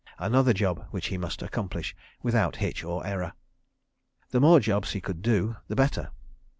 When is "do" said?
5.21-5.57